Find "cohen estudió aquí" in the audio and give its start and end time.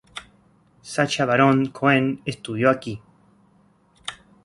1.67-2.99